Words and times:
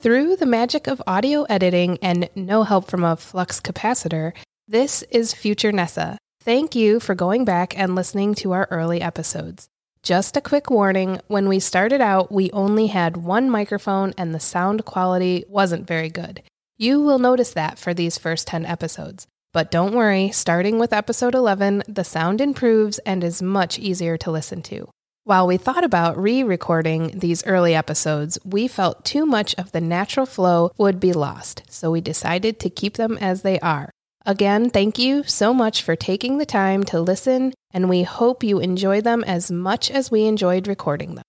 Through 0.00 0.36
the 0.36 0.46
magic 0.46 0.86
of 0.86 1.02
audio 1.06 1.42
editing 1.42 1.98
and 2.00 2.30
no 2.34 2.62
help 2.62 2.88
from 2.88 3.04
a 3.04 3.16
flux 3.16 3.60
capacitor, 3.60 4.32
this 4.66 5.02
is 5.10 5.34
Future 5.34 5.72
Nessa. 5.72 6.16
Thank 6.42 6.74
you 6.74 7.00
for 7.00 7.14
going 7.14 7.44
back 7.44 7.78
and 7.78 7.94
listening 7.94 8.34
to 8.36 8.52
our 8.52 8.66
early 8.70 9.02
episodes. 9.02 9.68
Just 10.02 10.38
a 10.38 10.40
quick 10.40 10.70
warning 10.70 11.20
when 11.26 11.50
we 11.50 11.60
started 11.60 12.00
out, 12.00 12.32
we 12.32 12.50
only 12.52 12.86
had 12.86 13.18
one 13.18 13.50
microphone 13.50 14.14
and 14.16 14.34
the 14.34 14.40
sound 14.40 14.86
quality 14.86 15.44
wasn't 15.46 15.86
very 15.86 16.08
good. 16.08 16.42
You 16.78 17.02
will 17.02 17.18
notice 17.18 17.52
that 17.52 17.78
for 17.78 17.92
these 17.92 18.16
first 18.16 18.46
10 18.46 18.64
episodes. 18.64 19.26
But 19.52 19.70
don't 19.70 19.94
worry, 19.94 20.30
starting 20.30 20.78
with 20.78 20.94
episode 20.94 21.34
11, 21.34 21.82
the 21.86 22.04
sound 22.04 22.40
improves 22.40 22.98
and 23.00 23.22
is 23.22 23.42
much 23.42 23.78
easier 23.78 24.16
to 24.16 24.30
listen 24.30 24.62
to. 24.62 24.88
While 25.24 25.46
we 25.46 25.58
thought 25.58 25.84
about 25.84 26.16
re 26.16 26.42
recording 26.42 27.18
these 27.18 27.44
early 27.46 27.74
episodes, 27.74 28.38
we 28.42 28.66
felt 28.66 29.04
too 29.04 29.26
much 29.26 29.54
of 29.56 29.70
the 29.70 29.80
natural 29.80 30.24
flow 30.24 30.72
would 30.78 30.98
be 30.98 31.12
lost, 31.12 31.62
so 31.68 31.90
we 31.90 32.00
decided 32.00 32.58
to 32.60 32.70
keep 32.70 32.94
them 32.94 33.18
as 33.18 33.42
they 33.42 33.60
are. 33.60 33.90
Again, 34.24 34.70
thank 34.70 34.98
you 34.98 35.22
so 35.24 35.52
much 35.52 35.82
for 35.82 35.94
taking 35.94 36.38
the 36.38 36.46
time 36.46 36.84
to 36.84 37.00
listen, 37.00 37.52
and 37.70 37.90
we 37.90 38.02
hope 38.02 38.42
you 38.42 38.60
enjoy 38.60 39.02
them 39.02 39.22
as 39.24 39.50
much 39.50 39.90
as 39.90 40.10
we 40.10 40.24
enjoyed 40.24 40.66
recording 40.66 41.16
them. 41.16 41.24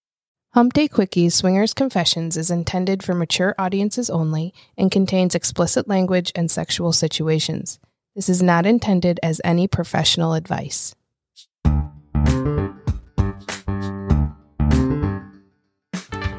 Hump 0.53 0.71
Day 0.73 0.87
Swingers 1.29 1.73
Confessions 1.73 2.37
is 2.37 2.49
intended 2.49 3.03
for 3.03 3.13
mature 3.13 3.53
audiences 3.59 4.09
only 4.09 4.53
and 4.77 4.89
contains 4.89 5.35
explicit 5.35 5.89
language 5.89 6.31
and 6.33 6.49
sexual 6.49 6.93
situations. 6.93 7.77
This 8.15 8.29
is 8.29 8.41
not 8.41 8.65
intended 8.65 9.19
as 9.21 9.41
any 9.43 9.67
professional 9.67 10.33
advice. 10.33 10.95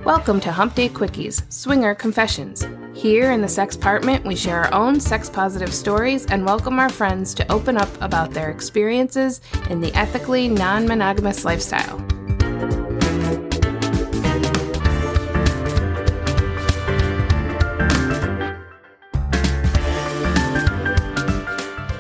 Welcome 0.04 0.40
to 0.40 0.50
Hump 0.50 0.74
Day 0.74 0.88
Quickies 0.88 1.44
Swinger 1.48 1.94
Confessions. 1.94 2.66
Here 2.92 3.30
in 3.30 3.40
the 3.40 3.46
Sex 3.46 3.76
Apartment, 3.76 4.24
we 4.24 4.34
share 4.34 4.64
our 4.64 4.74
own 4.74 4.98
sex 4.98 5.30
positive 5.30 5.72
stories 5.72 6.26
and 6.26 6.44
welcome 6.44 6.80
our 6.80 6.88
friends 6.88 7.32
to 7.34 7.52
open 7.52 7.76
up 7.76 7.88
about 8.02 8.32
their 8.32 8.50
experiences 8.50 9.40
in 9.70 9.80
the 9.80 9.94
ethically 9.94 10.48
non 10.48 10.88
monogamous 10.88 11.44
lifestyle. 11.44 11.98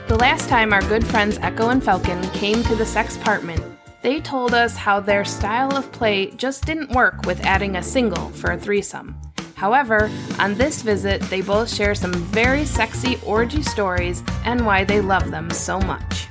The 0.08 0.16
last 0.18 0.48
time 0.48 0.72
our 0.72 0.82
good 0.82 1.06
friends 1.06 1.38
Echo 1.40 1.68
and 1.68 1.80
Falcon 1.80 2.20
came 2.30 2.64
to 2.64 2.74
the 2.74 2.84
Sex 2.84 3.16
Apartment, 3.16 3.71
they 4.02 4.20
told 4.20 4.52
us 4.52 4.76
how 4.76 4.98
their 4.98 5.24
style 5.24 5.76
of 5.76 5.90
play 5.92 6.32
just 6.32 6.66
didn't 6.66 6.90
work 6.90 7.24
with 7.24 7.44
adding 7.46 7.76
a 7.76 7.82
single 7.82 8.30
for 8.30 8.50
a 8.50 8.58
threesome. 8.58 9.16
However, 9.54 10.10
on 10.40 10.54
this 10.54 10.82
visit, 10.82 11.20
they 11.22 11.40
both 11.40 11.72
share 11.72 11.94
some 11.94 12.12
very 12.12 12.64
sexy 12.64 13.20
orgy 13.24 13.62
stories 13.62 14.24
and 14.44 14.66
why 14.66 14.82
they 14.82 15.00
love 15.00 15.30
them 15.30 15.48
so 15.50 15.78
much. 15.80 16.26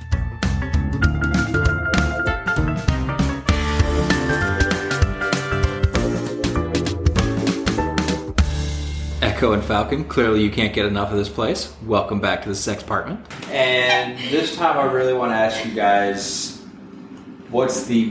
Echo 9.22 9.54
and 9.54 9.64
Falcon, 9.64 10.04
clearly 10.04 10.42
you 10.42 10.50
can't 10.50 10.74
get 10.74 10.84
enough 10.84 11.10
of 11.10 11.16
this 11.16 11.30
place. 11.30 11.74
Welcome 11.86 12.20
back 12.20 12.42
to 12.42 12.50
the 12.50 12.54
Sex 12.54 12.82
Apartment. 12.82 13.26
And 13.50 14.18
this 14.30 14.56
time, 14.56 14.76
I 14.76 14.92
really 14.92 15.14
want 15.14 15.32
to 15.32 15.36
ask 15.36 15.64
you 15.64 15.74
guys, 15.74 16.51
what's 17.52 17.84
the, 17.84 18.08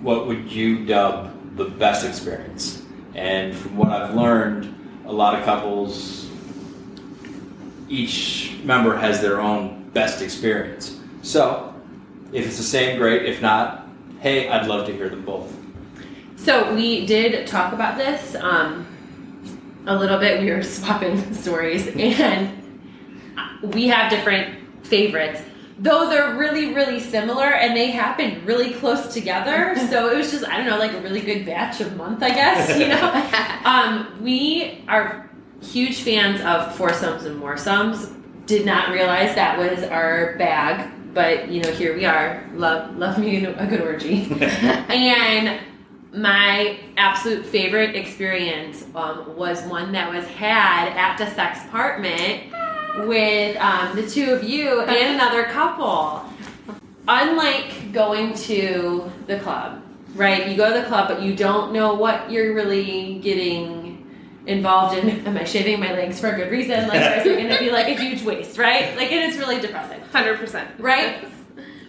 what 0.00 0.26
would 0.26 0.50
you 0.50 0.84
dub 0.86 1.56
the 1.56 1.66
best 1.66 2.04
experience? 2.04 2.82
And 3.14 3.54
from 3.54 3.76
what 3.76 3.90
I've 3.90 4.14
learned, 4.14 4.74
a 5.06 5.12
lot 5.12 5.38
of 5.38 5.44
couples, 5.44 6.28
each 7.88 8.56
member 8.64 8.96
has 8.96 9.20
their 9.20 9.40
own 9.40 9.90
best 9.90 10.22
experience. 10.22 10.98
So, 11.22 11.74
if 12.32 12.46
it's 12.46 12.56
the 12.56 12.62
same, 12.62 12.96
great. 12.96 13.26
If 13.26 13.42
not, 13.42 13.88
hey, 14.20 14.48
I'd 14.48 14.66
love 14.66 14.86
to 14.86 14.92
hear 14.92 15.08
them 15.08 15.24
both. 15.24 15.52
So 16.36 16.74
we 16.74 17.04
did 17.04 17.46
talk 17.46 17.72
about 17.72 17.98
this 17.98 18.34
um, 18.36 18.86
a 19.86 19.96
little 19.96 20.18
bit. 20.18 20.40
We 20.40 20.50
were 20.50 20.62
swapping 20.62 21.34
stories, 21.34 21.88
and 21.88 22.62
we 23.62 23.88
have 23.88 24.10
different 24.10 24.86
favorites. 24.86 25.42
Though 25.82 26.10
they're 26.10 26.36
really, 26.36 26.74
really 26.74 27.00
similar, 27.00 27.46
and 27.46 27.74
they 27.74 27.90
happened 27.90 28.46
really 28.46 28.74
close 28.74 29.14
together. 29.14 29.74
so 29.90 30.10
it 30.10 30.16
was 30.16 30.30
just, 30.30 30.44
I 30.44 30.58
don't 30.58 30.66
know, 30.66 30.78
like 30.78 30.92
a 30.92 31.00
really 31.00 31.22
good 31.22 31.46
batch 31.46 31.80
of 31.80 31.96
month, 31.96 32.22
I 32.22 32.28
guess. 32.28 32.78
You 32.78 32.88
know, 32.88 33.10
um, 33.64 34.22
we 34.22 34.84
are 34.88 35.30
huge 35.62 36.02
fans 36.02 36.42
of 36.42 36.74
foursomes 36.76 37.24
and 37.24 37.38
more 37.38 37.54
moresomes. 37.54 38.14
Did 38.44 38.66
not 38.66 38.90
realize 38.90 39.34
that 39.36 39.58
was 39.58 39.82
our 39.84 40.36
bag, 40.36 40.90
but 41.14 41.48
you 41.48 41.62
know, 41.62 41.70
here 41.72 41.96
we 41.96 42.04
are. 42.04 42.46
Love, 42.52 42.96
love 42.98 43.18
me 43.18 43.46
a 43.46 43.66
good 43.66 43.80
orgy, 43.80 44.30
and 44.42 45.60
my 46.12 46.78
absolute 46.96 47.46
favorite 47.46 47.94
experience 47.94 48.84
um, 48.94 49.36
was 49.36 49.62
one 49.62 49.92
that 49.92 50.12
was 50.12 50.26
had 50.26 50.88
at 50.88 51.16
the 51.16 51.30
sex 51.34 51.64
apartment 51.66 52.52
with 52.98 53.56
um, 53.56 53.96
the 53.96 54.08
two 54.08 54.32
of 54.32 54.44
you 54.44 54.80
and 54.82 55.14
another 55.14 55.44
couple. 55.44 56.24
Unlike 57.08 57.92
going 57.92 58.34
to 58.34 59.10
the 59.26 59.38
club, 59.40 59.82
right? 60.14 60.48
You 60.48 60.56
go 60.56 60.72
to 60.72 60.80
the 60.80 60.86
club, 60.86 61.08
but 61.08 61.22
you 61.22 61.34
don't 61.34 61.72
know 61.72 61.94
what 61.94 62.30
you're 62.30 62.54
really 62.54 63.18
getting 63.20 64.06
involved 64.46 64.96
in. 64.96 65.26
Am 65.26 65.36
I 65.36 65.44
shaving 65.44 65.80
my 65.80 65.92
legs 65.92 66.20
for 66.20 66.28
a 66.28 66.36
good 66.36 66.50
reason? 66.50 66.88
Like, 66.88 67.18
is 67.18 67.26
it 67.26 67.36
going 67.36 67.48
to 67.48 67.58
be 67.58 67.70
like 67.70 67.88
a 67.88 68.00
huge 68.00 68.22
waste, 68.22 68.58
right? 68.58 68.96
Like, 68.96 69.10
it 69.10 69.22
is 69.22 69.38
really 69.38 69.60
depressing. 69.60 70.00
100%. 70.12 70.66
Right? 70.78 71.26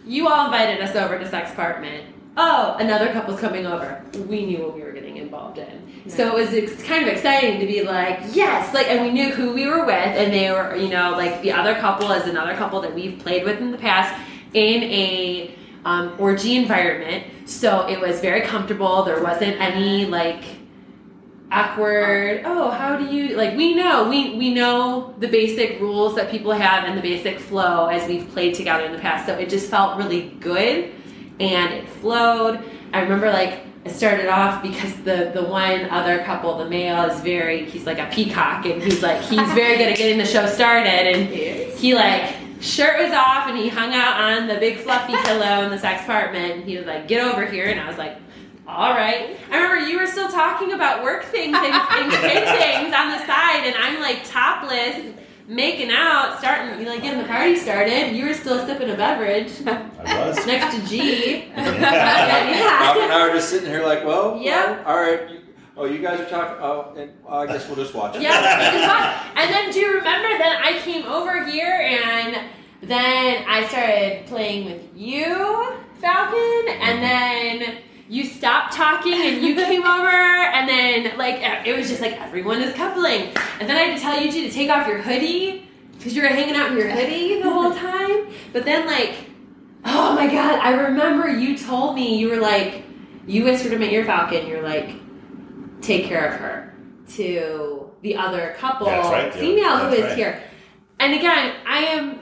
You 0.06 0.28
all 0.28 0.45
invited 0.45 0.81
us 0.81 0.95
over 0.95 1.19
to 1.19 1.29
sex 1.29 1.51
apartment. 1.51 2.16
Oh, 2.38 2.75
another 2.80 3.12
couple's 3.12 3.40
coming 3.40 3.66
over. 3.66 4.02
We 4.28 4.46
knew 4.46 4.59
what 4.59 4.75
we 4.75 4.81
were 4.81 4.94
getting 4.94 5.18
involved 5.18 5.58
in. 5.58 6.09
So 6.09 6.28
it 6.28 6.34
was 6.34 6.53
ex- 6.53 6.81
kind 6.84 7.06
of 7.06 7.14
exciting 7.14 7.59
to 7.59 7.66
be 7.66 7.84
like, 7.84 8.19
yes, 8.31 8.74
like, 8.74 8.88
and 8.88 9.02
we 9.02 9.12
knew 9.12 9.31
who 9.31 9.53
we 9.53 9.68
were 9.68 9.86
with, 9.86 9.94
and 9.94 10.34
they 10.34 10.50
were, 10.50 10.75
you 10.75 10.88
know, 10.88 11.12
like 11.12 11.42
the 11.42 11.52
other 11.52 11.75
couple 11.75 12.12
is 12.12 12.28
another 12.28 12.56
couple 12.56 12.80
that 12.81 12.96
we've 12.96 13.19
played 13.19 13.44
with 13.44 13.59
in 13.59 13.72
the 13.72 13.78
past 13.78 14.18
in 14.53 14.84
a 14.84 15.53
um, 15.84 16.16
orgy 16.18 16.56
environment. 16.56 17.25
So 17.46 17.88
it 17.88 18.00
was 18.00 18.22
very 18.22 18.42
comfortable. 18.42 19.03
There 19.03 19.22
wasn't 19.22 19.59
any 19.59 20.06
like 20.06 20.44
awkward 21.52 22.44
oh 22.46 22.69
how 22.69 22.96
do 22.96 23.13
you 23.13 23.36
like 23.36 23.58
we 23.58 23.74
know 23.74 24.08
we 24.08 24.38
we 24.38 24.53
know 24.53 25.13
the 25.19 25.28
basic 25.28 25.81
rules 25.81 26.16
that 26.16 26.31
people 26.31 26.53
have 26.53 26.86
and 26.86 26.98
the 26.98 27.02
basic 27.02 27.38
flow 27.38 27.88
as 27.88 28.08
we've 28.08 28.30
played 28.30 28.56
together 28.56 28.86
in 28.86 28.94
the 28.94 28.98
past 29.00 29.25
so 29.25 29.34
it 29.34 29.50
just 29.50 29.69
felt 29.69 29.98
really 29.98 30.30
good 30.40 30.90
and 31.41 31.74
it 31.74 31.90
flowed. 31.90 32.63
I 32.94 33.02
remember 33.02 33.31
like 33.31 33.62
it 33.84 33.91
started 33.91 34.28
off 34.28 34.62
because 34.62 34.94
the 35.03 35.31
the 35.34 35.44
one 35.44 35.90
other 35.90 36.19
couple 36.24 36.57
the 36.57 36.69
male 36.69 37.03
is 37.06 37.19
very 37.22 37.66
he's 37.69 37.85
like 37.85 38.00
a 38.00 38.07
peacock 38.12 38.66
and 38.66 38.81
he's 38.81 39.02
like 39.02 39.22
he's 39.22 39.51
very 39.53 39.78
good 39.78 39.90
at 39.90 39.97
getting 39.97 40.18
the 40.18 40.25
show 40.25 40.46
started. 40.46 40.90
And 40.90 41.30
he 41.78 41.96
like 41.96 42.35
shirt 42.59 43.00
was 43.00 43.12
off 43.12 43.47
and 43.47 43.57
he 43.57 43.69
hung 43.69 43.94
out 43.94 44.22
on 44.22 44.47
the 44.47 44.56
big 44.56 44.78
fluffy 44.78 45.13
pillow 45.24 45.63
in 45.63 45.72
the 45.72 45.80
sex 45.80 46.03
apartment. 46.03 46.53
And 46.53 46.63
he 46.63 46.78
was 46.78 46.85
like 46.85 47.07
get 47.07 47.24
over 47.24 47.46
here. 47.46 47.66
And 47.66 47.80
i 47.80 47.88
was 47.88 47.97
like 47.97 48.18
all 48.68 48.91
right. 48.91 49.38
I 49.50 49.56
remember 49.57 49.85
you 49.85 50.00
were 50.00 50.07
still 50.07 50.30
talking 50.30 50.72
about 50.72 51.03
work 51.03 51.25
things 51.25 51.57
and, 51.57 51.66
and 51.66 52.12
kid 52.12 52.47
things 52.47 52.94
on 52.96 53.12
the 53.12 53.19
side, 53.25 53.66
and 53.66 53.75
I'm 53.75 54.00
like 54.00 54.24
topless, 54.24 55.13
making 55.47 55.91
out, 55.91 56.38
starting, 56.40 56.79
you 56.79 56.85
know, 56.85 56.91
like 56.91 57.02
getting 57.02 57.22
the 57.22 57.28
party 57.28 57.56
started. 57.56 58.16
You 58.16 58.28
were 58.28 58.34
still 58.34 58.66
sipping 58.66 58.90
a 58.90 58.96
beverage 58.96 59.52
I 59.68 60.28
was. 60.28 60.46
next 60.47 60.75
to 60.75 60.88
G. 60.88 61.41
Falcon 61.53 61.81
yeah. 61.81 63.03
and 63.03 63.13
I 63.13 63.28
were 63.28 63.34
just 63.34 63.50
sitting 63.50 63.69
here 63.69 63.84
like, 63.85 64.06
well, 64.06 64.38
yeah. 64.41 64.72
well, 64.72 64.88
all 64.88 65.01
right. 65.01 65.30
You, 65.30 65.40
oh, 65.78 65.85
you 65.85 66.00
guys 66.00 66.19
are 66.19 66.30
talking. 66.30 66.57
Oh, 66.59 66.94
and 66.97 67.12
I 67.28 67.46
guess 67.47 67.68
we'll 67.68 67.75
just 67.75 67.94
watch 67.94 68.16
it. 68.16 68.22
Yeah, 68.22 68.74
was 68.74 68.85
fun. 68.85 69.38
And 69.38 69.54
then 69.54 69.71
do 69.71 69.80
you 69.80 69.94
remember 69.95 70.38
then 70.38 70.56
I 70.62 70.80
came 70.80 71.06
over 71.06 71.45
here 71.45 71.81
and 71.81 72.50
then 72.81 73.44
I 73.48 73.68
started 73.68 74.25
playing 74.25 74.66
with 74.66 74.81
you, 74.95 75.74
Falcon, 76.00 76.74
and 76.81 77.04
then 77.04 77.77
you 78.12 78.25
stopped 78.25 78.74
talking 78.74 79.13
and 79.13 79.42
you 79.42 79.56
came 79.66 79.84
over 79.84 80.10
and 80.10 80.68
then 80.68 81.18
like 81.18 81.38
it 81.66 81.75
was 81.75 81.88
just 81.88 82.02
like 82.02 82.19
everyone 82.19 82.62
is 82.62 82.75
coupling. 82.75 83.31
And 83.60 83.69
then 83.69 83.78
I 83.78 83.84
had 83.84 83.96
to 83.96 84.02
tell 84.04 84.22
you 84.22 84.30
G, 84.30 84.48
to 84.48 84.54
take 84.54 84.69
off 84.69 84.86
your 84.86 85.02
hoodie 85.02 85.66
because 85.94 86.13
you 86.13 86.22
were 86.22 86.28
hanging 86.28 86.56
out 86.56 86.72
in 86.72 86.78
your 86.78 86.90
hoodie 86.90 87.42
the 87.42 87.50
whole 87.50 87.74
time. 87.75 88.28
But 88.52 88.66
then 88.66 88.86
like 88.86 89.16
oh 89.86 90.13
my 90.13 90.28
god, 90.28 90.60
I 90.60 90.74
remember 90.74 91.30
you 91.30 91.58
told 91.58 91.96
me 91.96 92.19
you 92.19 92.30
were 92.30 92.42
like 92.42 92.84
you 93.28 93.46
whispered 93.46 93.72
him 93.72 93.81
at 93.81 93.92
your 93.92 94.04
Falcon, 94.04 94.46
you're 94.46 94.62
like 94.62 94.94
take 95.81 96.06
care 96.06 96.28
of 96.28 96.40
her 96.40 96.75
to 97.14 97.92
the 98.02 98.18
other 98.18 98.56
couple 98.57 98.88
That's 98.88 99.07
right, 99.07 99.34
female 99.34 99.78
who 99.78 99.90
That's 99.90 99.98
is 99.98 100.04
right. 100.04 100.18
here. 100.18 100.44
And 101.00 101.14
again, 101.14 101.56
I 101.66 101.80
am 101.86 102.20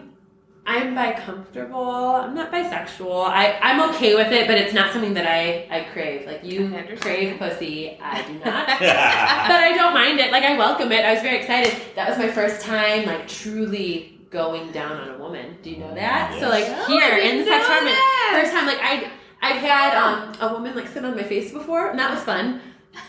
I'm 0.69 0.94
bi 0.94 1.13
comfortable. 1.13 1.83
I'm 2.16 2.36
not 2.36 2.51
bisexual. 2.51 3.25
I, 3.25 3.57
I'm 3.60 3.89
okay 3.89 4.13
with 4.13 4.31
it, 4.31 4.45
but 4.45 4.56
it's 4.56 4.71
not 4.71 4.94
something 4.94 5.16
that 5.16 5.25
I, 5.25 5.68
I 5.75 5.86
crave. 5.92 6.27
Like 6.27 6.44
you 6.44 6.69
crave 7.00 7.39
pussy. 7.39 7.98
I 8.00 8.21
do 8.21 8.33
not. 8.33 8.68
but 8.80 8.80
I 8.80 9.74
don't 9.75 9.95
mind 9.95 10.19
it. 10.19 10.31
Like 10.31 10.44
I 10.44 10.56
welcome 10.60 10.92
it. 10.92 11.04
I 11.04 11.13
was 11.13 11.24
very 11.24 11.38
excited. 11.38 11.74
That 11.95 12.07
was 12.07 12.19
my 12.19 12.27
first 12.27 12.62
time 12.62 13.07
like 13.07 13.27
truly 13.27 14.21
going 14.30 14.71
down 14.71 14.92
on 14.92 15.10
a 15.10 15.18
woman. 15.18 15.57
Do 15.63 15.71
you 15.71 15.77
know 15.77 15.95
that? 15.95 16.38
So 16.39 16.50
like 16.50 16.66
Yes. 16.66 16.88
here 16.88 17.13
Oh, 17.13 17.27
in 17.27 17.38
the 17.39 17.45
sex 17.45 17.66
department, 17.66 17.98
first 18.30 18.51
time 18.54 18.68
like 18.68 18.80
I 18.80 19.10
I've 19.42 19.62
had 19.62 19.95
um 19.98 20.36
a 20.39 20.54
woman 20.54 20.75
like 20.75 20.88
sit 20.88 21.04
on 21.04 21.16
my 21.16 21.24
face 21.24 21.51
before, 21.51 21.89
and 21.89 21.98
that 21.98 22.12
was 22.12 22.24
fun. 22.24 22.62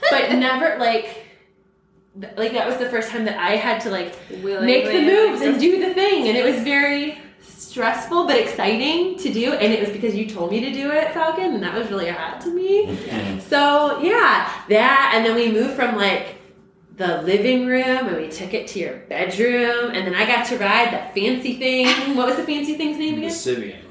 But 0.08 0.32
never 0.46 0.78
like 0.78 1.26
like 2.38 2.52
that 2.52 2.66
was 2.66 2.78
the 2.78 2.88
first 2.88 3.10
time 3.10 3.26
that 3.26 3.36
I 3.36 3.56
had 3.56 3.82
to 3.82 3.90
like 3.90 4.16
make 4.42 4.86
the 4.86 5.02
moves 5.02 5.42
and 5.42 5.60
do 5.60 5.86
the 5.86 5.92
thing 5.92 6.26
and 6.26 6.36
it 6.36 6.44
was 6.44 6.60
very 6.62 7.18
stressful 7.42 8.26
but 8.26 8.36
exciting 8.36 9.16
to 9.16 9.32
do 9.32 9.52
and 9.52 9.72
it 9.72 9.80
was 9.80 9.90
because 9.90 10.14
you 10.14 10.28
told 10.28 10.50
me 10.50 10.60
to 10.60 10.72
do 10.72 10.90
it 10.90 11.12
falcon 11.12 11.54
and 11.54 11.62
that 11.62 11.74
was 11.74 11.88
really 11.90 12.08
hot 12.08 12.40
to 12.40 12.50
me 12.52 12.96
so 13.40 14.00
yeah 14.00 14.52
that 14.68 15.12
and 15.14 15.24
then 15.24 15.34
we 15.34 15.50
moved 15.50 15.74
from 15.74 15.96
like 15.96 16.36
the 16.96 17.22
living 17.22 17.66
room 17.66 18.06
and 18.08 18.16
we 18.16 18.28
took 18.28 18.52
it 18.52 18.66
to 18.66 18.78
your 18.78 18.96
bedroom 19.08 19.90
and 19.92 20.06
then 20.06 20.14
i 20.14 20.26
got 20.26 20.46
to 20.46 20.58
ride 20.58 20.92
that 20.92 21.14
fancy 21.14 21.56
thing 21.56 21.86
what 22.16 22.26
was 22.26 22.36
the 22.36 22.44
fancy 22.44 22.74
thing's 22.74 22.98
name 22.98 23.20
The 23.20 23.26
again 23.26 23.36
Sybian. 23.36 23.90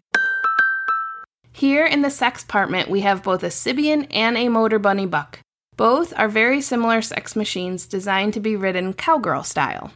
Here 1.60 1.86
in 1.86 2.04
the 2.04 2.10
sex 2.10 2.44
apartment, 2.44 2.90
we 2.90 3.02
have 3.02 3.22
both 3.22 3.44
a 3.44 3.48
Sybian 3.48 4.08
and 4.12 4.38
a 4.38 4.48
Motor 4.48 4.80
Bunny 4.80 5.06
Buck. 5.06 5.40
Both 5.76 6.14
are 6.16 6.30
very 6.30 6.62
similar 6.62 7.02
sex 7.02 7.36
machines 7.36 7.86
designed 7.86 8.34
to 8.36 8.40
be 8.40 8.56
ridden 8.56 8.94
cowgirl 8.94 9.44
style. 9.44 9.92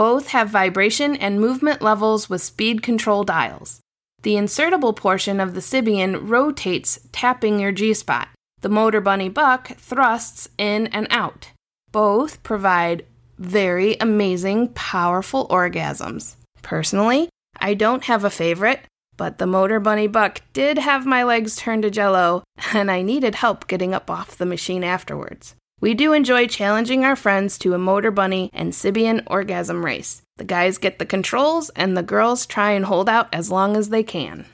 Both 0.00 0.28
have 0.28 0.48
vibration 0.48 1.14
and 1.14 1.38
movement 1.38 1.82
levels 1.82 2.30
with 2.30 2.40
speed 2.40 2.82
control 2.82 3.22
dials. 3.22 3.82
The 4.22 4.36
insertable 4.36 4.96
portion 4.96 5.40
of 5.40 5.52
the 5.52 5.60
Sybian 5.60 6.26
rotates, 6.26 7.00
tapping 7.12 7.60
your 7.60 7.70
G 7.70 7.92
spot. 7.92 8.28
The 8.62 8.70
Motor 8.70 9.02
Bunny 9.02 9.28
Buck 9.28 9.76
thrusts 9.76 10.48
in 10.56 10.86
and 10.86 11.06
out. 11.10 11.50
Both 11.92 12.42
provide 12.42 13.04
very 13.36 13.98
amazing, 14.00 14.68
powerful 14.68 15.46
orgasms. 15.48 16.36
Personally, 16.62 17.28
I 17.60 17.74
don't 17.74 18.04
have 18.04 18.24
a 18.24 18.30
favorite, 18.30 18.80
but 19.18 19.36
the 19.36 19.46
Motor 19.46 19.80
Bunny 19.80 20.06
Buck 20.06 20.40
did 20.54 20.78
have 20.78 21.04
my 21.04 21.24
legs 21.24 21.56
turned 21.56 21.82
to 21.82 21.90
jello, 21.90 22.42
and 22.72 22.90
I 22.90 23.02
needed 23.02 23.34
help 23.34 23.66
getting 23.66 23.92
up 23.92 24.08
off 24.10 24.38
the 24.38 24.46
machine 24.46 24.82
afterwards. 24.82 25.56
We 25.80 25.94
do 25.94 26.12
enjoy 26.12 26.46
challenging 26.46 27.04
our 27.04 27.16
friends 27.16 27.56
to 27.58 27.72
a 27.72 27.78
Motor 27.78 28.10
Bunny 28.10 28.50
and 28.52 28.72
Sybian 28.72 29.22
orgasm 29.26 29.84
race. 29.84 30.20
The 30.36 30.44
guys 30.44 30.76
get 30.78 30.98
the 30.98 31.06
controls, 31.06 31.70
and 31.70 31.96
the 31.96 32.02
girls 32.02 32.44
try 32.46 32.72
and 32.72 32.84
hold 32.84 33.08
out 33.08 33.28
as 33.32 33.50
long 33.50 33.76
as 33.76 33.88
they 33.88 34.02
can. 34.02 34.44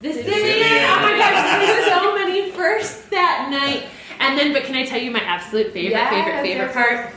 The 0.00 0.10
Sybian! 0.10 0.86
Oh 0.86 1.00
my 1.00 1.16
gosh, 1.16 1.66
there 1.66 1.80
were 1.80 1.88
so 1.88 2.14
many 2.14 2.50
firsts 2.50 3.08
that 3.08 3.48
night. 3.50 3.88
And 4.20 4.38
then, 4.38 4.52
but 4.52 4.64
can 4.64 4.74
I 4.74 4.84
tell 4.84 5.00
you 5.00 5.10
my 5.10 5.20
absolute 5.22 5.72
favorite, 5.72 5.92
Yes, 5.98 6.10
favorite, 6.12 6.42
favorite 6.42 6.66
yes, 6.66 6.74
part? 6.74 7.14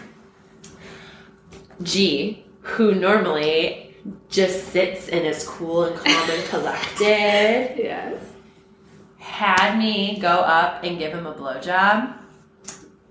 G, 1.83 2.45
who 2.61 2.95
normally 2.95 3.95
just 4.29 4.69
sits 4.69 5.09
and 5.09 5.25
is 5.25 5.45
cool 5.45 5.83
and 5.83 5.95
calm 5.97 6.29
and 6.29 6.45
collected, 6.50 7.75
Yes. 7.77 8.23
had 9.17 9.77
me 9.77 10.17
go 10.19 10.29
up 10.29 10.83
and 10.83 10.97
give 10.97 11.11
him 11.13 11.25
a 11.27 11.33
blowjob, 11.33 12.13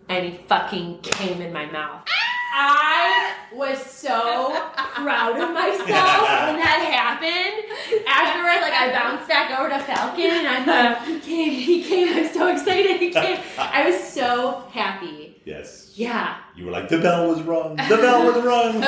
and 0.09 0.25
he 0.25 0.39
fucking 0.47 1.01
came 1.01 1.41
in 1.41 1.53
my 1.53 1.67
mouth. 1.67 2.03
Ah! 2.09 2.27
I 2.59 3.35
was 3.53 3.79
so 3.85 4.51
proud 4.95 5.39
of 5.39 5.53
myself 5.53 5.79
when 5.87 6.57
that 6.57 6.81
happened. 6.89 8.07
Afterward, 8.09 8.63
like 8.63 8.73
I 8.73 8.93
bounced 8.93 9.29
back 9.29 9.59
over 9.59 9.69
to 9.69 9.79
Falcon 9.81 10.25
and 10.25 10.49
I'm 10.49 10.67
like, 10.67 11.07
he 11.07 11.21
came, 11.21 11.51
he 11.51 11.83
came, 11.83 12.17
I'm 12.17 12.33
so 12.33 12.49
excited, 12.49 12.99
he 12.99 13.11
came. 13.11 13.41
I 13.59 13.91
was 13.91 14.03
so 14.03 14.65
happy. 14.71 15.26
Yes. 15.47 15.93
Yeah. 15.95 16.39
You 16.57 16.67
were 16.67 16.73
like, 16.73 16.89
the 16.89 16.99
bell 16.99 17.29
was 17.29 17.41
rung. 17.43 17.77
The 17.77 17.97
bell 17.97 18.27
was 18.27 18.45
rung. 18.45 18.83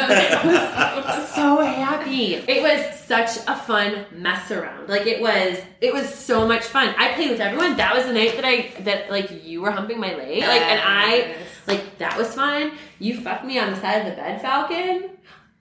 so 1.28 1.60
happy. 1.60 2.34
It 2.34 2.62
was 2.62 2.98
such 2.98 3.38
a 3.46 3.54
fun 3.54 4.04
mess 4.10 4.50
around. 4.50 4.88
Like 4.88 5.06
it 5.06 5.22
was 5.22 5.60
it 5.80 5.94
was 5.94 6.12
so 6.12 6.48
much 6.48 6.64
fun. 6.64 6.92
I 6.98 7.14
played 7.14 7.30
with 7.30 7.40
everyone. 7.40 7.76
That 7.76 7.94
was 7.94 8.06
the 8.06 8.12
night 8.12 8.34
that 8.34 8.44
I 8.44 8.72
that 8.80 9.08
like 9.08 9.44
you 9.44 9.60
were 9.62 9.70
humping 9.70 10.00
my 10.00 10.16
leg. 10.16 10.40
Like 10.40 10.62
and 10.62 10.80
I 10.84 11.36
like 11.68 11.96
that 11.98 12.18
was 12.18 12.34
fun. 12.34 12.72
You 12.98 13.20
fucked 13.20 13.44
me 13.44 13.60
on 13.60 13.70
the 13.70 13.80
side 13.80 13.98
of 13.98 14.06
the 14.06 14.16
bed, 14.20 14.42
Falcon. 14.42 15.10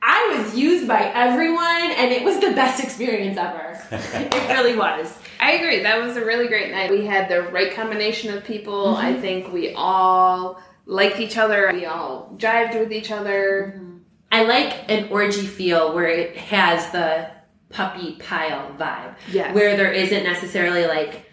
I 0.01 0.35
was 0.35 0.57
used 0.57 0.87
by 0.87 1.11
everyone 1.13 1.91
and 1.91 2.11
it 2.11 2.23
was 2.23 2.39
the 2.39 2.51
best 2.53 2.83
experience 2.83 3.37
ever. 3.37 3.79
it 3.91 4.49
really 4.49 4.75
was. 4.75 5.15
I 5.39 5.53
agree. 5.53 5.83
That 5.83 6.01
was 6.01 6.17
a 6.17 6.25
really 6.25 6.47
great 6.47 6.71
night. 6.71 6.89
We 6.89 7.05
had 7.05 7.29
the 7.29 7.43
right 7.43 7.73
combination 7.73 8.33
of 8.33 8.43
people. 8.43 8.95
I 8.95 9.11
mm-hmm. 9.11 9.21
think 9.21 9.53
we 9.53 9.73
all 9.73 10.59
liked 10.87 11.19
each 11.19 11.37
other. 11.37 11.69
We 11.71 11.85
all 11.85 12.33
jived 12.37 12.79
with 12.79 12.91
each 12.91 13.11
other. 13.11 13.75
Mm-hmm. 13.77 13.97
I 14.31 14.43
like 14.43 14.89
an 14.89 15.09
orgy 15.09 15.45
feel 15.45 15.93
where 15.93 16.07
it 16.07 16.35
has 16.35 16.91
the 16.91 17.29
puppy 17.69 18.15
pile 18.15 18.71
vibe. 18.77 19.15
Yes. 19.31 19.53
Where 19.53 19.77
there 19.77 19.91
isn't 19.91 20.23
necessarily 20.23 20.87
like, 20.87 21.25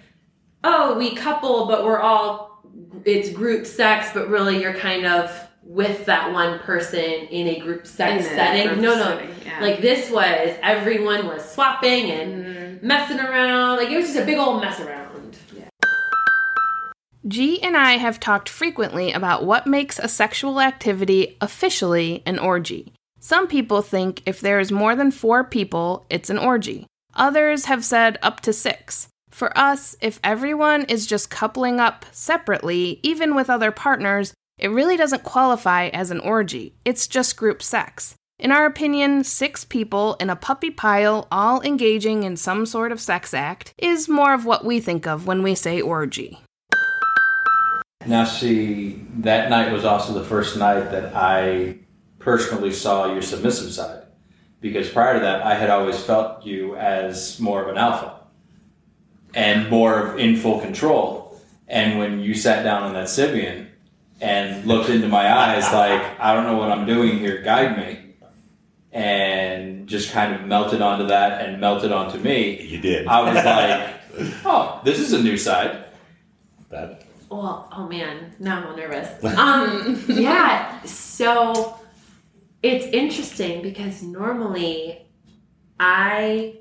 oh, 0.63 0.99
we 0.99 1.15
couple, 1.15 1.67
but 1.67 1.85
we're 1.85 2.01
all, 2.01 2.63
it's 3.05 3.31
group 3.31 3.67
sex, 3.67 4.11
but 4.13 4.29
really 4.29 4.61
you're 4.61 4.75
kind 4.75 5.07
of 5.07 5.31
with 5.63 6.05
that 6.07 6.33
one 6.33 6.59
person 6.61 7.01
in 7.01 7.49
a 7.49 7.59
group 7.59 7.87
sex 7.87 8.27
In 8.27 8.31
setting. 8.37 8.69
group 8.69 8.81
no, 8.81 8.95
no. 8.97 9.03
setting, 9.03 9.31
yeah. 9.45 9.61
Like 9.61 9.81
this 9.81 10.11
was, 10.11 10.57
everyone 10.63 11.27
was 11.27 11.49
swapping 11.49 12.11
and 12.11 12.45
mm-hmm. 12.45 12.87
messing 12.87 13.19
around. 13.19 13.79
Like 13.79 13.91
it 13.91 13.97
was 13.97 14.07
just 14.07 14.19
a 14.19 14.25
big 14.25 14.39
old 14.39 14.61
mess 14.61 14.79
around. 14.81 15.04
G 17.27 17.63
and 17.63 17.75
I 17.75 17.93
have 17.93 18.21
talked 18.21 18.51
frequently 18.51 19.11
about 19.11 19.47
what 19.47 19.67
makes 19.67 19.99
a 19.99 20.09
sexual 20.09 20.61
activity 20.61 21.39
officially 21.41 22.23
an 22.27 22.39
orgy. 22.39 22.93
Some 23.19 23.47
people 23.47 23.81
think 23.81 24.23
if 24.27 24.43
there 24.43 24.61
is 24.61 24.71
more 24.71 24.95
than 24.95 25.11
four 25.11 25.43
people, 25.43 26.05
it's 26.11 26.29
an 26.29 26.37
orgy. 26.37 26.87
Others 27.15 27.65
have 27.65 27.83
said 27.83 28.19
up 28.23 28.41
to 28.41 28.53
six. 28.53 29.09
For 29.31 29.57
us, 29.57 29.97
if 30.03 30.21
everyone 30.23 30.85
is 30.85 31.07
just 31.07 31.31
coupling 31.31 31.81
up 31.81 32.05
separately, 32.13 33.01
even 33.03 33.35
with 33.35 33.49
other 33.49 33.71
partners, 33.71 34.35
it 34.59 34.69
really 34.69 34.99
doesn't 34.99 35.25
qualify 35.25 35.89
as 35.89 36.11
an 36.11 36.21
orgy. 36.21 36.75
It's 36.85 37.07
just 37.07 37.39
group 37.39 37.63
sex. 37.63 38.17
In 38.39 38.53
our 38.53 38.67
opinion, 38.67 39.25
six 39.25 39.65
people 39.65 40.17
in 40.21 40.29
a 40.29 40.37
puppy 40.37 40.71
pile 40.71 41.27
all 41.31 41.63
engaging 41.63 42.25
in 42.25 42.37
some 42.37 42.67
sort 42.67 42.93
of 42.93 43.01
sex 43.01 43.33
act 43.33 43.73
is 43.79 44.11
more 44.11 44.35
of 44.35 44.45
what 44.45 44.65
we 44.65 44.79
think 44.79 45.07
of 45.07 45.27
when 45.27 45.43
we 45.43 45.55
say 45.55 45.81
orgy. 45.81 46.44
Now, 48.07 48.25
see, 48.25 49.05
that 49.19 49.51
night 49.51 49.73
was 49.73 49.85
also 49.85 50.13
the 50.13 50.25
first 50.25 50.57
night 50.57 50.91
that 50.91 51.15
I 51.15 51.79
personally 52.19 52.73
saw 52.73 53.13
your 53.13 53.23
submissive 53.23 53.73
side. 53.73 54.03
Because 54.61 54.89
prior 54.89 55.15
to 55.15 55.21
that, 55.21 55.43
I 55.43 55.55
had 55.55 55.71
always 55.71 56.03
felt 56.03 56.45
you 56.45 56.75
as 56.77 57.39
more 57.39 57.63
of 57.63 57.69
an 57.69 57.77
alpha 57.77 58.21
and 59.35 59.69
more 59.69 59.99
of 59.99 60.19
in 60.19 60.37
full 60.37 60.61
control. 60.61 61.41
And 61.69 61.99
when 61.99 62.21
you 62.21 62.35
sat 62.35 62.63
down 62.63 62.83
on 62.83 62.95
that 62.95 63.07
Sybian 63.07 63.69
and 64.21 64.65
looked 64.67 64.89
into 64.91 65.09
my 65.09 65.31
eyes, 65.33 65.65
like, 65.73 66.19
I 66.21 66.35
don't 66.35 66.45
know 66.45 66.57
what 66.57 66.71
I'm 66.71 66.87
doing 66.87 67.19
here, 67.19 67.43
guide 67.43 67.77
me, 67.77 68.15
and 68.93 69.87
just 69.87 70.13
kind 70.13 70.35
of 70.35 70.47
melted 70.47 70.81
onto 70.81 71.09
that 71.09 71.45
and 71.45 71.61
melted 71.61 71.93
onto 71.93 72.19
me, 72.19 72.63
You 72.63 72.81
did. 72.81 73.07
I 73.07 73.21
was 73.23 73.45
like, 73.45 74.35
oh, 74.45 74.81
this 74.85 74.99
is 74.99 75.13
a 75.13 75.23
new 75.23 75.37
side. 75.37 75.85
that. 76.71 77.04
Well, 77.35 77.69
oh 77.73 77.89
man, 77.89 78.33
now 78.39 78.61
I'm 78.61 78.67
all 78.69 78.77
nervous. 78.77 79.09
Um, 79.25 80.05
yeah, 80.07 80.81
so 80.85 81.81
it's 82.63 82.87
interesting 82.87 83.61
because 83.61 84.05
normally 84.05 85.05
I 85.81 86.59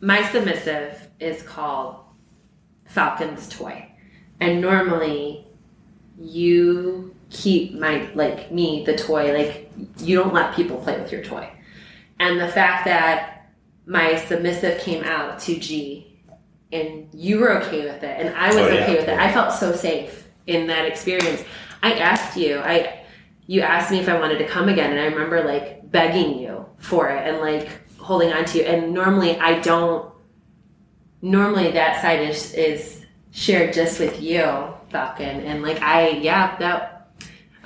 my 0.00 0.26
submissive 0.30 1.08
is 1.20 1.42
called 1.42 1.96
Falcon's 2.86 3.50
toy, 3.50 3.86
and 4.40 4.62
normally 4.62 5.46
you 6.18 7.14
keep 7.28 7.74
my 7.74 8.10
like 8.14 8.50
me 8.50 8.82
the 8.86 8.96
toy 8.96 9.34
like 9.34 9.70
you 9.98 10.16
don't 10.16 10.32
let 10.32 10.54
people 10.56 10.78
play 10.78 10.98
with 10.98 11.12
your 11.12 11.22
toy, 11.22 11.50
and 12.18 12.40
the 12.40 12.48
fact 12.48 12.86
that 12.86 13.50
my 13.84 14.16
submissive 14.16 14.80
came 14.80 15.04
out 15.04 15.38
to 15.40 15.58
G 15.58 16.15
and 16.72 17.08
you 17.12 17.38
were 17.38 17.62
okay 17.62 17.84
with 17.84 18.02
it 18.02 18.26
and 18.26 18.34
I 18.34 18.48
was 18.48 18.56
Oh, 18.56 18.68
yeah. 18.68 18.82
okay 18.82 18.96
with 18.96 19.08
it. 19.08 19.18
I 19.18 19.32
felt 19.32 19.52
so 19.52 19.74
safe 19.74 20.28
in 20.46 20.66
that 20.66 20.84
experience. 20.86 21.42
I 21.82 21.94
asked 21.94 22.36
you, 22.36 22.58
I 22.58 23.00
you 23.46 23.60
asked 23.60 23.90
me 23.90 24.00
if 24.00 24.08
I 24.08 24.18
wanted 24.18 24.38
to 24.38 24.46
come 24.46 24.68
again 24.68 24.90
and 24.90 25.00
I 25.00 25.04
remember 25.04 25.44
like 25.44 25.90
begging 25.90 26.38
you 26.38 26.66
for 26.78 27.08
it 27.10 27.28
and 27.28 27.38
like 27.38 27.68
holding 27.98 28.32
on 28.32 28.44
to 28.46 28.58
you 28.58 28.64
and 28.64 28.92
normally 28.92 29.38
I 29.38 29.60
don't 29.60 30.12
normally 31.22 31.70
that 31.72 32.00
side 32.00 32.20
is 32.20 32.52
is 32.54 33.04
shared 33.30 33.72
just 33.74 34.00
with 34.00 34.20
you, 34.20 34.44
Falcon. 34.90 35.40
And 35.40 35.62
like 35.62 35.80
I 35.82 36.08
yeah, 36.10 36.56
that 36.58 36.96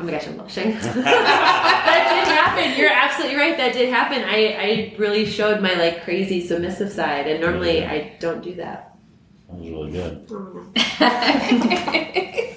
Oh 0.01 0.03
my 0.03 0.13
gosh, 0.13 0.27
I'm 0.27 0.37
blushing. 0.37 0.71
that 0.79 2.25
did 2.25 2.35
happen. 2.35 2.81
You're 2.81 2.91
absolutely 2.91 3.37
right. 3.37 3.55
That 3.59 3.75
did 3.75 3.91
happen. 3.91 4.23
I, 4.25 4.55
I 4.59 4.95
really 4.97 5.27
showed 5.27 5.61
my 5.61 5.75
like 5.75 6.05
crazy 6.05 6.47
submissive 6.47 6.91
side, 6.91 7.27
and 7.27 7.39
normally 7.39 7.83
mm-hmm. 7.83 7.93
I 7.93 8.17
don't 8.19 8.43
do 8.43 8.55
that. 8.55 8.90
That 9.51 9.59
was 9.59 9.69
really 9.69 9.93
good. 9.93 10.27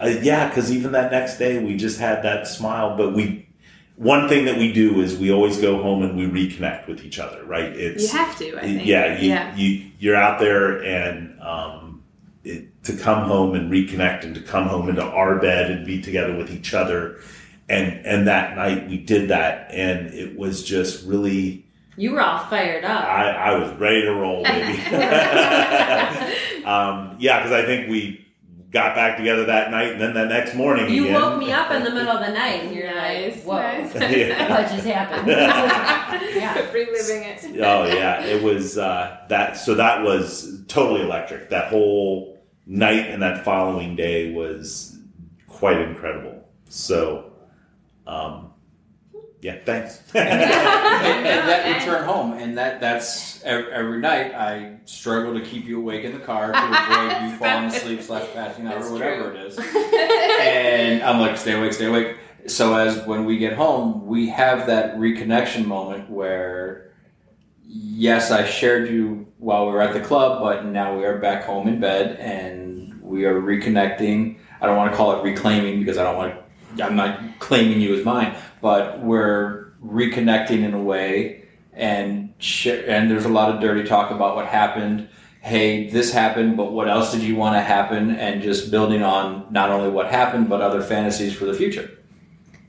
Uh, 0.00 0.06
yeah, 0.22 0.48
because 0.48 0.70
even 0.70 0.92
that 0.92 1.10
next 1.10 1.38
day, 1.38 1.58
we 1.60 1.76
just 1.76 1.98
had 1.98 2.22
that 2.22 2.46
smile. 2.46 2.96
But 2.96 3.14
we, 3.14 3.48
one 3.96 4.28
thing 4.28 4.44
that 4.44 4.56
we 4.56 4.72
do 4.72 5.00
is 5.00 5.18
we 5.18 5.32
always 5.32 5.56
go 5.60 5.82
home 5.82 6.04
and 6.04 6.16
we 6.16 6.24
reconnect 6.26 6.86
with 6.86 7.04
each 7.04 7.18
other. 7.18 7.42
Right? 7.44 7.72
It's 7.72 8.04
You 8.04 8.16
have 8.16 8.38
to, 8.38 8.58
I 8.58 8.60
think. 8.60 8.86
yeah, 8.86 9.18
you, 9.18 9.28
Yeah. 9.30 9.56
you 9.56 9.90
you're 9.98 10.14
out 10.14 10.38
there 10.38 10.84
and 10.84 11.40
um, 11.40 12.04
it, 12.44 12.84
to 12.84 12.96
come 12.96 13.24
home 13.24 13.56
and 13.56 13.72
reconnect 13.72 14.22
and 14.22 14.36
to 14.36 14.40
come 14.40 14.68
home 14.68 14.88
into 14.88 15.02
our 15.02 15.40
bed 15.40 15.68
and 15.68 15.84
be 15.84 16.00
together 16.00 16.36
with 16.36 16.52
each 16.52 16.74
other. 16.74 17.18
And 17.68 18.06
and 18.06 18.28
that 18.28 18.54
night 18.54 18.88
we 18.88 18.98
did 18.98 19.30
that, 19.30 19.68
and 19.72 20.14
it 20.14 20.38
was 20.38 20.62
just 20.62 21.04
really. 21.04 21.64
You 21.98 22.12
were 22.12 22.20
all 22.20 22.38
fired 22.46 22.84
up. 22.84 23.04
I, 23.04 23.30
I 23.30 23.58
was 23.58 23.72
ready 23.74 24.02
to 24.02 24.12
roll, 24.14 24.44
baby. 24.44 24.78
um, 26.64 27.16
yeah, 27.18 27.38
because 27.42 27.52
I 27.52 27.64
think 27.66 27.90
we 27.90 28.24
got 28.70 28.94
back 28.94 29.16
together 29.16 29.46
that 29.46 29.70
night, 29.70 29.92
and 29.92 30.00
then 30.00 30.14
the 30.14 30.26
next 30.26 30.54
morning 30.54 30.88
You 30.90 31.04
again. 31.06 31.20
woke 31.20 31.38
me 31.38 31.50
up 31.52 31.70
in 31.70 31.82
the 31.84 31.90
middle 31.90 32.10
of 32.10 32.24
the 32.24 32.32
night, 32.32 32.64
and 32.64 32.74
you're 32.74 32.94
Nice, 32.94 33.44
like, 33.44 33.92
"Whoa, 33.94 33.98
nice. 34.00 34.12
Yeah. 34.16 34.50
what 34.50 34.70
just 34.70 34.86
happened?" 34.86 35.26
yeah. 35.28 36.70
Reliving 36.72 37.22
it. 37.24 37.44
oh 37.62 37.86
yeah, 37.86 38.22
it 38.24 38.42
was 38.42 38.76
uh, 38.78 39.18
that. 39.28 39.56
So 39.56 39.74
that 39.74 40.02
was 40.02 40.62
totally 40.68 41.02
electric. 41.02 41.50
That 41.50 41.68
whole 41.68 42.38
night 42.66 43.06
and 43.08 43.22
that 43.22 43.44
following 43.44 43.96
day 43.96 44.32
was 44.32 44.98
quite 45.46 45.80
incredible. 45.80 46.46
So, 46.68 47.32
um, 48.06 48.47
yeah, 49.40 49.58
thanks. 49.64 50.02
and, 50.14 50.28
and 50.28 51.48
that 51.48 51.78
return 51.78 52.04
home, 52.04 52.32
and 52.32 52.58
that 52.58 52.80
that's 52.80 53.42
every, 53.44 53.72
every 53.72 54.00
night. 54.00 54.34
I 54.34 54.78
struggle 54.84 55.34
to 55.34 55.40
keep 55.40 55.64
you 55.64 55.78
awake 55.78 56.04
in 56.04 56.12
the 56.12 56.18
car 56.18 56.52
to 56.52 56.58
avoid 56.58 57.22
you 57.22 57.36
falling 57.38 57.66
asleep 57.66 58.02
slash 58.02 58.28
passing 58.32 58.66
out 58.66 58.74
That's 58.74 58.88
or 58.88 58.92
whatever 58.94 59.32
it 59.32 59.46
is. 59.46 59.58
and 60.40 61.02
I'm 61.02 61.20
like, 61.20 61.36
stay 61.36 61.56
awake, 61.56 61.72
stay 61.72 61.86
awake. 61.86 62.16
So 62.46 62.74
as 62.76 63.06
when 63.06 63.24
we 63.24 63.38
get 63.38 63.52
home, 63.52 64.06
we 64.06 64.28
have 64.30 64.66
that 64.66 64.96
reconnection 64.96 65.66
moment 65.66 66.10
where, 66.10 66.92
yes, 67.64 68.32
I 68.32 68.44
shared 68.44 68.88
you 68.88 69.28
while 69.38 69.66
we 69.66 69.72
were 69.72 69.82
at 69.82 69.92
the 69.92 70.00
club, 70.00 70.40
but 70.40 70.64
now 70.64 70.96
we 70.96 71.04
are 71.04 71.18
back 71.18 71.44
home 71.44 71.68
in 71.68 71.78
bed 71.78 72.16
and 72.18 73.00
we 73.02 73.24
are 73.24 73.40
reconnecting. 73.40 74.38
I 74.60 74.66
don't 74.66 74.76
want 74.76 74.90
to 74.90 74.96
call 74.96 75.18
it 75.18 75.22
reclaiming 75.22 75.78
because 75.78 75.96
I 75.96 76.02
don't 76.02 76.16
want. 76.16 76.34
to 76.34 76.47
I'm 76.80 76.96
not 76.96 77.38
claiming 77.38 77.80
you 77.80 77.94
as 77.94 78.04
mine, 78.04 78.36
but 78.60 79.00
we're 79.00 79.72
reconnecting 79.84 80.62
in 80.64 80.74
a 80.74 80.82
way, 80.82 81.44
and 81.72 82.34
sh- 82.38 82.66
and 82.66 83.10
there's 83.10 83.24
a 83.24 83.30
lot 83.30 83.54
of 83.54 83.60
dirty 83.60 83.84
talk 83.84 84.10
about 84.10 84.36
what 84.36 84.46
happened. 84.46 85.08
Hey, 85.40 85.88
this 85.88 86.12
happened, 86.12 86.56
but 86.56 86.72
what 86.72 86.88
else 86.88 87.12
did 87.12 87.22
you 87.22 87.36
want 87.36 87.54
to 87.56 87.60
happen? 87.60 88.10
And 88.10 88.42
just 88.42 88.70
building 88.70 89.02
on 89.02 89.46
not 89.50 89.70
only 89.70 89.88
what 89.88 90.10
happened, 90.10 90.48
but 90.48 90.60
other 90.60 90.82
fantasies 90.82 91.34
for 91.34 91.44
the 91.44 91.54
future. 91.54 91.90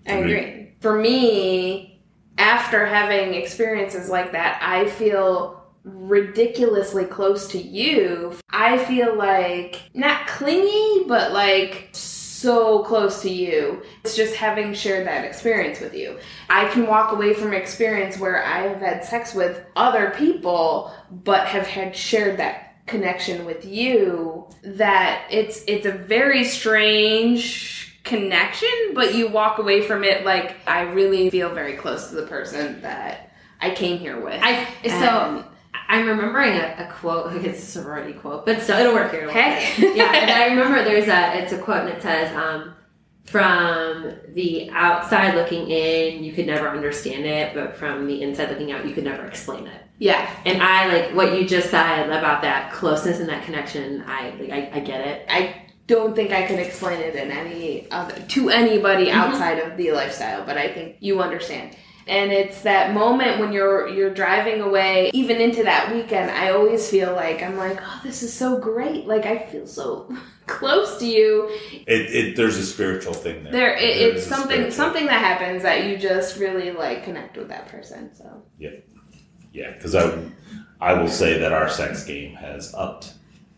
I 0.07 0.13
agree. 0.13 0.71
For 0.79 0.97
me, 0.97 2.01
after 2.37 2.85
having 2.85 3.33
experiences 3.33 4.09
like 4.09 4.31
that, 4.31 4.59
I 4.61 4.89
feel 4.89 5.61
ridiculously 5.83 7.05
close 7.05 7.47
to 7.49 7.57
you. 7.57 8.33
I 8.49 8.77
feel 8.85 9.15
like 9.15 9.81
not 9.93 10.27
clingy, 10.27 11.05
but 11.07 11.31
like 11.33 11.89
so 12.41 12.83
close 12.83 13.21
to 13.21 13.29
you. 13.29 13.83
It's 14.03 14.15
just 14.15 14.35
having 14.35 14.73
shared 14.73 15.07
that 15.07 15.25
experience 15.25 15.79
with 15.79 15.93
you. 15.93 16.19
I 16.49 16.67
can 16.69 16.87
walk 16.87 17.11
away 17.11 17.33
from 17.33 17.53
experience 17.53 18.17
where 18.17 18.43
I 18.43 18.67
have 18.67 18.79
had 18.79 19.03
sex 19.03 19.33
with 19.33 19.65
other 19.75 20.13
people, 20.17 20.93
but 21.11 21.47
have 21.47 21.67
had 21.67 21.95
shared 21.95 22.39
that 22.39 22.85
connection 22.87 23.45
with 23.45 23.65
you 23.65 24.47
that 24.63 25.27
it's 25.29 25.63
it's 25.67 25.85
a 25.85 25.91
very 25.91 26.43
strange 26.43 27.99
connection 28.03 28.67
but 28.95 29.13
you 29.13 29.27
walk 29.27 29.59
away 29.59 29.83
from 29.83 30.03
it 30.03 30.25
like 30.25 30.55
i 30.65 30.81
really 30.81 31.29
feel 31.29 31.53
very 31.53 31.75
close 31.75 32.09
to 32.09 32.15
the 32.15 32.25
person 32.25 32.81
that 32.81 33.31
i 33.61 33.69
came 33.69 33.99
here 33.99 34.19
with 34.19 34.41
I 34.41 34.65
so 34.87 35.45
I'm 35.89 36.07
remembering 36.07 36.53
a, 36.53 36.87
a 36.87 36.93
quote. 36.93 37.33
It's 37.43 37.61
a 37.61 37.65
sorority 37.65 38.13
quote, 38.13 38.45
but 38.45 38.61
still, 38.61 38.77
it'll 38.77 38.93
work 38.93 39.11
here. 39.11 39.25
Work 39.25 39.31
Hey. 39.31 39.73
yeah, 39.95 40.11
and 40.15 40.31
I 40.31 40.45
remember 40.47 40.83
there's 40.83 41.07
a. 41.07 41.41
It's 41.41 41.51
a 41.51 41.57
quote, 41.57 41.81
and 41.81 41.89
it 41.89 42.01
says, 42.01 42.33
um, 42.35 42.75
"From 43.25 44.13
the 44.33 44.69
outside 44.71 45.35
looking 45.35 45.69
in, 45.69 46.23
you 46.23 46.31
could 46.33 46.45
never 46.47 46.69
understand 46.69 47.25
it, 47.25 47.53
but 47.53 47.75
from 47.75 48.07
the 48.07 48.21
inside 48.21 48.49
looking 48.49 48.71
out, 48.71 48.85
you 48.85 48.93
could 48.93 49.03
never 49.03 49.25
explain 49.25 49.67
it." 49.67 49.81
yeah 49.97 50.29
And 50.45 50.61
I 50.63 50.87
like 50.87 51.13
what 51.13 51.37
you 51.37 51.45
just 51.45 51.69
said 51.71 52.05
about 52.07 52.41
that 52.43 52.71
closeness 52.71 53.19
and 53.19 53.27
that 53.27 53.43
connection. 53.43 54.03
I 54.07 54.29
like, 54.39 54.49
I, 54.49 54.71
I 54.75 54.79
get 54.79 55.05
it. 55.05 55.25
i 55.27 55.65
don't 55.87 56.15
think 56.15 56.31
i 56.31 56.45
can 56.45 56.59
explain 56.59 56.99
it 57.01 57.15
in 57.15 57.31
any 57.31 57.89
other 57.89 58.13
to 58.27 58.49
anybody 58.49 59.09
outside 59.09 59.57
of 59.57 59.75
the 59.75 59.91
lifestyle 59.91 60.45
but 60.45 60.55
i 60.55 60.71
think 60.71 60.97
you 60.99 61.19
understand 61.19 61.75
and 62.09 62.31
it's 62.31 62.61
that 62.61 62.93
moment 62.93 63.39
when 63.39 63.53
you're 63.53 63.87
you're 63.87 64.13
driving 64.13 64.61
away 64.61 65.11
even 65.13 65.37
into 65.39 65.63
that 65.63 65.93
weekend 65.93 66.31
i 66.31 66.49
always 66.49 66.89
feel 66.89 67.13
like 67.13 67.41
i'm 67.41 67.55
like 67.55 67.79
oh 67.81 68.01
this 68.03 68.23
is 68.23 68.33
so 68.33 68.57
great. 68.57 69.05
Like 69.07 69.25
i 69.25 69.37
feel 69.37 69.67
so 69.67 70.13
close 70.47 70.97
to 70.97 71.05
you. 71.05 71.47
It, 71.85 72.15
it, 72.15 72.35
there's 72.35 72.57
a 72.57 72.65
spiritual 72.65 73.13
thing 73.13 73.43
there. 73.43 73.51
there 73.51 73.73
it, 73.75 73.97
There 73.97 74.09
it's 74.15 74.25
something 74.25 74.71
something 74.71 75.05
that 75.05 75.19
happens 75.19 75.63
that 75.63 75.85
you 75.85 75.97
just 75.97 76.39
really 76.39 76.71
like 76.71 77.03
connect 77.03 77.37
with 77.37 77.49
that 77.49 77.67
person 77.67 78.13
so. 78.15 78.43
Yeah. 78.57 78.71
Yeah, 79.51 79.71
because 79.71 79.95
I, 79.95 80.17
I 80.79 80.93
will 80.93 81.09
say 81.09 81.39
that 81.39 81.51
our 81.51 81.69
sex 81.69 82.03
game 82.05 82.35
has 82.35 82.73
upped 82.75 83.13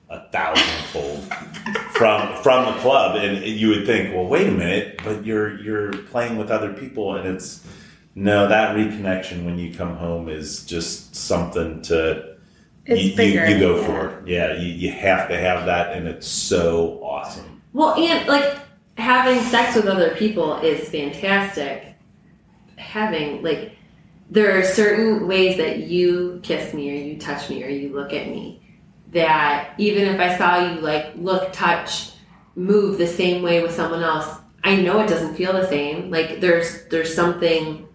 a 0.09 0.29
thousandfold 0.29 1.23
from 1.91 2.41
from 2.41 2.73
the 2.73 2.79
club, 2.81 3.17
and 3.17 3.43
you 3.45 3.69
would 3.69 3.85
think, 3.85 4.13
well, 4.13 4.25
wait 4.25 4.47
a 4.47 4.51
minute, 4.51 5.01
but 5.03 5.25
you're 5.25 5.59
you're 5.61 5.91
playing 5.91 6.37
with 6.37 6.49
other 6.49 6.73
people, 6.73 7.15
and 7.15 7.27
it's 7.27 7.65
no 8.15 8.47
that 8.47 8.75
reconnection 8.75 9.45
when 9.45 9.57
you 9.57 9.73
come 9.73 9.95
home 9.95 10.29
is 10.29 10.65
just 10.65 11.15
something 11.15 11.81
to 11.81 12.35
It's 12.85 13.01
you, 13.01 13.09
you, 13.11 13.15
bigger, 13.15 13.47
you 13.47 13.59
go 13.59 13.79
yeah. 13.79 13.85
for. 13.85 14.23
Yeah, 14.25 14.53
you, 14.57 14.67
you 14.73 14.91
have 14.91 15.29
to 15.29 15.37
have 15.37 15.65
that, 15.65 15.95
and 15.95 16.07
it's 16.07 16.27
so 16.27 16.99
awesome. 17.03 17.61
Well, 17.73 17.95
and 17.95 18.27
like 18.27 18.57
having 18.97 19.41
sex 19.43 19.75
with 19.75 19.85
other 19.87 20.15
people 20.15 20.59
is 20.61 20.89
fantastic. 20.89 21.95
Having 22.77 23.43
like 23.43 23.77
there 24.29 24.57
are 24.57 24.63
certain 24.63 25.27
ways 25.27 25.57
that 25.57 25.79
you 25.79 26.39
kiss 26.43 26.73
me 26.73 26.89
or 26.91 26.95
you 26.95 27.17
touch 27.19 27.49
me 27.49 27.63
or 27.63 27.69
you 27.69 27.93
look 27.93 28.13
at 28.13 28.27
me 28.27 28.61
that 29.11 29.73
even 29.77 30.03
if 30.03 30.19
I 30.19 30.37
saw 30.37 30.73
you 30.73 30.79
like 30.79 31.13
look, 31.15 31.51
touch, 31.53 32.11
move 32.55 32.97
the 32.97 33.07
same 33.07 33.43
way 33.43 33.61
with 33.61 33.71
someone 33.73 34.03
else, 34.03 34.39
I 34.63 34.75
know 34.75 34.99
it 34.99 35.07
doesn't 35.07 35.35
feel 35.35 35.53
the 35.53 35.67
same. 35.67 36.09
Like 36.09 36.39
there's 36.39 36.85
there's 36.85 37.13
something, 37.13 37.87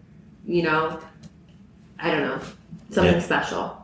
you 0.46 0.62
know, 0.62 0.98
I 1.98 2.10
don't 2.10 2.22
know, 2.22 2.40
something 2.90 3.14
Yeah. 3.14 3.20
special. 3.20 3.76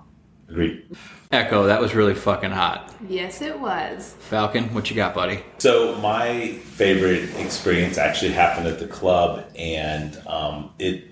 Agreed. 0.48 0.84
Echo, 1.30 1.64
that 1.64 1.80
was 1.80 1.94
really 1.94 2.14
fucking 2.14 2.50
hot. 2.50 2.94
yes 3.08 3.40
it 3.40 3.58
was 3.58 4.14
Falcon, 4.20 4.72
what 4.74 4.90
you 4.90 4.96
got, 4.96 5.14
buddy? 5.14 5.42
So 5.58 5.96
my 5.96 6.52
favorite 6.52 7.30
experience 7.40 7.96
actually 7.98 8.32
happened 8.32 8.66
at 8.66 8.78
the 8.78 8.86
club, 8.86 9.44
and 9.58 10.20
um, 10.26 10.70
it 10.78 11.04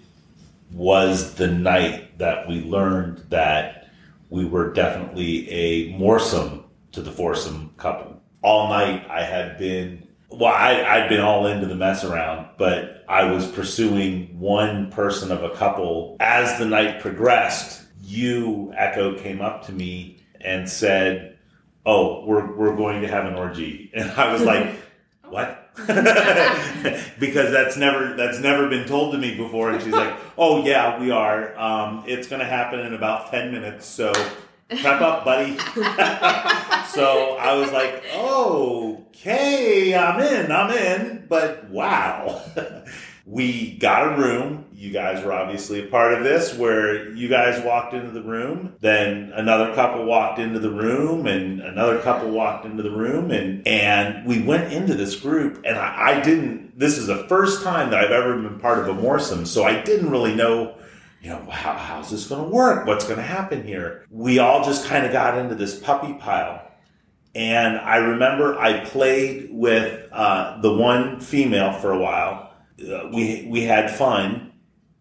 was 0.73 1.35
the 1.35 1.49
night 1.49 2.19
that 2.19 2.47
we 2.49 2.63
learned 2.63 3.25
that 3.31 3.89
we 4.29 4.45
were 4.45 4.73
definitely 4.73 5.51
a 5.51 5.93
moresome 5.99 6.65
to 6.93 7.01
the 7.03 7.11
foursome 7.11 7.73
couple. 7.79 8.21
All 8.43 8.69
night 8.69 9.07
I 9.11 9.23
had 9.25 9.59
been 9.59 10.07
well, 10.31 10.53
I, 10.55 10.83
I'd 10.83 11.09
been 11.09 11.21
all 11.21 11.47
into 11.47 11.67
the 11.67 11.75
mess 11.75 12.05
around, 12.05 12.49
but 12.57 13.05
I 13.09 13.25
was 13.25 13.47
pursuing 13.51 14.39
one 14.39 14.91
person 14.91 15.33
of 15.33 15.43
a 15.43 15.51
couple. 15.51 16.17
As 16.21 16.59
the 16.59 16.67
night 16.67 17.01
progressed, 17.01 17.83
you, 18.03 18.73
Echo, 18.77 19.19
came 19.19 19.41
up 19.41 19.67
to 19.67 19.73
me 19.73 20.23
and 20.41 20.69
said, 20.69 21.39
Oh, 21.85 22.25
we're, 22.27 22.57
we're 22.57 22.77
going 22.77 23.03
to 23.03 23.09
have 23.09 23.25
an 23.27 23.35
orgy. 23.35 23.91
And 23.95 24.11
I 24.13 24.33
was 24.33 24.43
like, 24.43 24.77
What? 25.29 25.57
because 25.87 27.53
that's 27.53 27.77
never 27.77 28.15
that's 28.15 28.41
never 28.41 28.69
been 28.69 28.87
told 28.87 29.13
to 29.13 29.19
me 29.19 29.37
before. 29.37 29.71
And 29.71 29.81
she's 29.81 29.93
like, 29.93 30.13
"Oh 30.37 30.65
yeah, 30.65 30.99
we 31.01 31.13
are. 31.13 31.57
Um, 31.57 32.03
it's 32.07 32.27
going 32.27 32.41
to 32.41 32.47
happen 32.47 32.81
in 32.81 32.93
about 32.93 33.31
ten 33.31 33.53
minutes. 33.53 33.87
So 33.87 34.13
prep 34.69 35.01
up, 35.01 35.25
buddy. 35.25 35.57
so 36.89 37.37
I 37.37 37.55
was 37.55 37.71
like, 37.71 38.03
okay, 39.21 39.95
I'm 39.95 40.21
in, 40.21 40.51
I'm 40.51 40.71
in. 40.71 41.27
But 41.29 41.69
wow. 41.71 42.43
we 43.27 43.77
got 43.77 44.13
a 44.13 44.21
room. 44.21 44.67
You 44.73 44.91
guys 44.91 45.25
were 45.25 45.33
obviously 45.33 45.85
a 45.85 45.87
part 45.87 46.15
of 46.15 46.25
this 46.25 46.55
where 46.55 47.11
you 47.13 47.29
guys 47.29 47.63
walked 47.65 47.95
into 47.95 48.11
the 48.11 48.23
room. 48.23 48.75
Then 48.81 49.33
another 49.35 49.75
couple 49.75 50.05
walked 50.05 50.39
into 50.39 50.59
the 50.59 50.71
room 50.71 51.27
and 51.27 51.61
another 51.61 52.01
couple 52.01 52.31
walked 52.31 52.65
into 52.65 52.83
the 52.83 52.91
room. 52.91 53.31
And, 53.31 53.67
and 53.69 54.27
we 54.27 54.43
went 54.43 54.73
into 54.73 54.95
this 54.95 55.17
group 55.17 55.63
and 55.65 55.79
I, 55.79 56.13
I 56.13 56.21
didn't, 56.21 56.79
this 56.79 56.97
is 56.97 57.07
the 57.07 57.29
first 57.29 57.63
time 57.63 57.91
that 57.91 58.03
I've 58.03 58.11
ever 58.11 58.41
been 58.41 58.59
part 58.59 58.79
of 58.79 58.89
a 58.89 59.01
moresome. 59.01 59.47
So 59.47 59.65
I 59.65 59.81
didn't 59.83 60.11
really 60.11 60.35
know 60.35 60.77
you 61.23 61.29
know, 61.29 61.51
how, 61.51 61.75
how's 61.75 62.11
this 62.11 62.29
going 62.29 62.43
to 62.43 62.49
work? 62.49 62.87
What's 62.87 63.05
going 63.05 63.19
to 63.19 63.23
happen 63.23 63.63
here? 63.63 64.07
We 64.11 64.39
all 64.39 64.65
just 64.65 64.87
kind 64.87 65.05
of 65.05 65.13
got 65.13 65.37
into 65.37 65.55
this 65.55 65.79
puppy 65.79 66.15
pile. 66.15 66.70
And 67.35 67.79
I 67.79 67.97
remember 67.97 68.59
I 68.59 68.85
played 68.85 69.49
with 69.53 70.09
uh, 70.13 70.61
the 70.61 70.73
one 70.73 71.21
female 71.21 71.73
for 71.73 71.93
a 71.93 71.99
while. 71.99 72.53
Uh, 72.81 73.09
we 73.13 73.47
we 73.49 73.63
had 73.63 73.91
fun, 73.91 74.53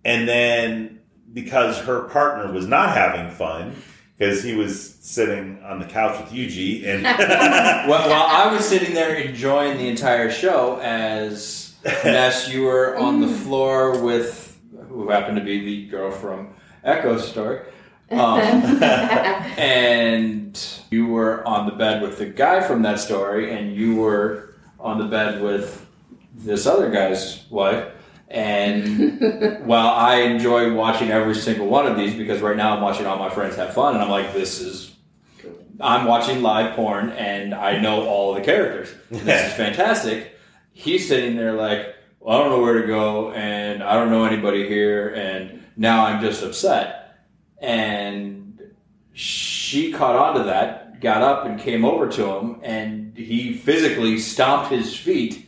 and 0.06 0.28
then 0.28 1.00
because 1.34 1.80
her 1.80 2.04
partner 2.10 2.52
was 2.52 2.68
not 2.68 2.96
having 2.96 3.32
fun 3.32 3.76
because 4.18 4.44
he 4.44 4.54
was 4.54 4.96
sitting 4.96 5.64
on 5.64 5.80
the 5.80 5.86
couch 5.86 6.20
with 6.20 6.32
Yuji, 6.32 6.86
and 6.86 7.04
well, 7.90 8.10
while 8.10 8.28
I 8.28 8.52
was 8.54 8.66
sitting 8.66 8.94
there 8.94 9.16
enjoying 9.16 9.78
the 9.78 9.88
entire 9.88 10.30
show, 10.30 10.78
as 10.82 11.76
Ness, 12.04 12.50
you 12.50 12.64
were 12.64 12.98
on 12.98 13.22
the 13.22 13.28
floor 13.28 14.04
with 14.04 14.60
who 14.90 15.10
happened 15.10 15.38
to 15.38 15.44
be 15.44 15.64
the 15.64 15.88
girl 15.88 16.12
from 16.12 16.54
Echo 16.84 17.18
story. 17.18 17.62
Um, 18.12 18.40
and 19.58 20.80
you 20.90 21.08
were 21.08 21.48
on 21.48 21.66
the 21.66 21.74
bed 21.74 22.02
with 22.02 22.18
the 22.18 22.26
guy 22.26 22.62
from 22.62 22.82
that 22.84 23.00
story, 23.00 23.52
and 23.52 23.76
you 23.76 23.96
were 23.96 24.56
on 24.80 24.98
the 24.98 25.06
bed 25.06 25.42
with 25.42 25.86
this 26.34 26.66
other 26.66 26.90
guy's 26.90 27.46
wife. 27.50 27.94
And 28.30 29.20
while 29.66 29.88
I 29.88 30.22
enjoy 30.22 30.74
watching 30.74 31.12
every 31.12 31.36
single 31.36 31.68
one 31.68 31.88
of 31.88 31.98
these, 31.98 32.16
because 32.16 32.42
right 32.42 32.56
now 32.56 32.76
I'm 32.76 32.82
watching 32.82 33.06
all 33.06 33.18
my 33.18 33.30
friends 33.30 33.56
have 33.56 33.74
fun, 33.74 33.96
and 33.96 34.04
I'm 34.04 34.10
like, 34.10 34.34
this 34.34 34.60
is, 34.60 34.96
I'm 35.80 36.06
watching 36.06 36.42
live 36.42 36.76
porn, 36.76 37.12
and 37.12 37.54
I 37.54 37.80
know 37.80 38.08
all 38.08 38.34
the 38.34 38.42
characters. 38.42 38.94
This 39.10 39.52
is 39.52 39.54
fantastic. 39.58 40.36
He's 40.74 41.08
sitting 41.08 41.36
there 41.36 41.54
like, 41.54 41.96
well, 42.20 42.38
I 42.38 42.42
don't 42.42 42.52
know 42.52 42.62
where 42.62 42.82
to 42.82 42.88
go, 42.88 43.32
and 43.32 43.84
I 43.84 43.94
don't 43.94 44.12
know 44.12 44.26
anybody 44.26 44.68
here, 44.68 45.10
and 45.10 45.64
now 45.76 46.06
I'm 46.06 46.22
just 46.22 46.44
upset. 46.44 47.09
And 47.62 48.62
she 49.14 49.92
caught 49.92 50.16
on 50.16 50.36
to 50.36 50.44
that, 50.44 51.02
got 51.02 51.22
up 51.22 51.46
and 51.46 51.60
came 51.60 51.86
over 51.86 52.08
to 52.08 52.26
him, 52.26 52.60
and 52.64 53.18
he 53.18 53.54
physically 53.54 54.20
stomped 54.20 54.72
his 54.72 54.96
feet, 54.96 55.46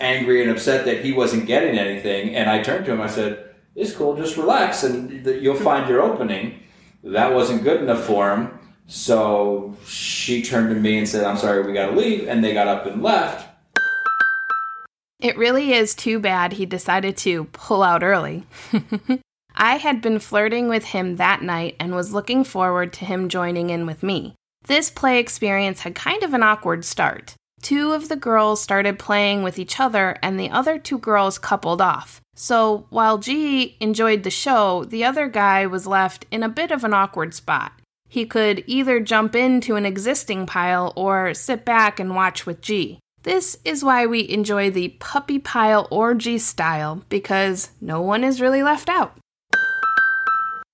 angry 0.00 0.42
and 0.42 0.50
upset 0.50 0.84
that 0.84 1.04
he 1.04 1.12
wasn't 1.12 1.46
getting 1.46 1.78
anything. 1.78 2.34
And 2.34 2.48
I 2.48 2.62
turned 2.62 2.84
to 2.86 2.92
him, 2.92 3.00
I 3.00 3.08
said, 3.08 3.54
It's 3.74 3.92
cool, 3.92 4.16
just 4.16 4.36
relax, 4.36 4.84
and 4.84 5.24
you'll 5.26 5.56
find 5.56 5.88
your 5.88 6.02
opening. 6.02 6.60
That 7.04 7.32
wasn't 7.32 7.64
good 7.64 7.80
enough 7.80 8.04
for 8.04 8.30
him. 8.30 8.58
So 8.86 9.76
she 9.86 10.42
turned 10.42 10.68
to 10.70 10.80
me 10.80 10.98
and 10.98 11.08
said, 11.08 11.24
I'm 11.24 11.38
sorry, 11.38 11.62
we 11.66 11.72
gotta 11.72 11.96
leave. 11.96 12.28
And 12.28 12.44
they 12.44 12.52
got 12.52 12.68
up 12.68 12.86
and 12.86 13.02
left. 13.02 13.48
It 15.20 15.38
really 15.38 15.72
is 15.72 15.94
too 15.94 16.18
bad 16.18 16.54
he 16.54 16.66
decided 16.66 17.16
to 17.18 17.44
pull 17.44 17.82
out 17.82 18.02
early. 18.02 18.44
I 19.54 19.76
had 19.76 20.00
been 20.00 20.18
flirting 20.18 20.68
with 20.68 20.84
him 20.84 21.16
that 21.16 21.42
night 21.42 21.76
and 21.78 21.94
was 21.94 22.12
looking 22.12 22.44
forward 22.44 22.92
to 22.94 23.04
him 23.04 23.28
joining 23.28 23.70
in 23.70 23.86
with 23.86 24.02
me. 24.02 24.34
This 24.66 24.90
play 24.90 25.18
experience 25.18 25.80
had 25.80 25.94
kind 25.94 26.22
of 26.22 26.34
an 26.34 26.42
awkward 26.42 26.84
start. 26.84 27.34
Two 27.62 27.92
of 27.92 28.08
the 28.08 28.16
girls 28.16 28.60
started 28.60 28.98
playing 28.98 29.42
with 29.42 29.58
each 29.58 29.78
other, 29.78 30.16
and 30.22 30.38
the 30.38 30.50
other 30.50 30.78
two 30.78 30.98
girls 30.98 31.38
coupled 31.38 31.80
off. 31.80 32.20
So 32.34 32.86
while 32.90 33.18
G 33.18 33.76
enjoyed 33.78 34.22
the 34.24 34.30
show, 34.30 34.84
the 34.84 35.04
other 35.04 35.28
guy 35.28 35.66
was 35.66 35.86
left 35.86 36.26
in 36.30 36.42
a 36.42 36.48
bit 36.48 36.70
of 36.70 36.82
an 36.82 36.94
awkward 36.94 37.34
spot. 37.34 37.72
He 38.08 38.26
could 38.26 38.64
either 38.66 39.00
jump 39.00 39.34
into 39.34 39.76
an 39.76 39.86
existing 39.86 40.46
pile 40.46 40.92
or 40.96 41.34
sit 41.34 41.64
back 41.64 42.00
and 42.00 42.14
watch 42.14 42.46
with 42.46 42.60
G. 42.60 42.98
This 43.22 43.56
is 43.64 43.84
why 43.84 44.06
we 44.06 44.28
enjoy 44.28 44.70
the 44.70 44.88
puppy 44.98 45.38
pile 45.38 45.86
orgy 45.90 46.38
style, 46.38 47.04
because 47.08 47.70
no 47.80 48.00
one 48.00 48.24
is 48.24 48.40
really 48.40 48.62
left 48.62 48.88
out. 48.88 49.16